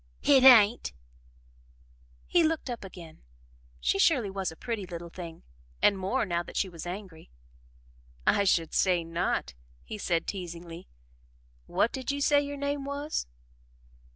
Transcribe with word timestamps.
"Hit 0.21 0.41
hain't!" 0.41 0.93
He 2.25 2.41
looked 2.41 2.71
up 2.71 2.83
again. 2.83 3.21
She 3.79 3.99
surely 3.99 4.31
was 4.31 4.51
a 4.51 4.55
pretty 4.55 4.87
little 4.87 5.11
thing 5.11 5.43
and 5.79 5.95
more, 5.95 6.25
now 6.25 6.41
that 6.41 6.57
she 6.57 6.67
was 6.69 6.87
angry. 6.87 7.29
"I 8.25 8.43
should 8.45 8.73
say 8.73 9.03
not," 9.03 9.53
he 9.83 9.99
said 9.99 10.25
teasingly. 10.25 10.87
"What 11.67 11.91
did 11.91 12.09
you 12.09 12.19
say 12.19 12.41
your 12.41 12.57
name 12.57 12.83
was?" 12.83 13.27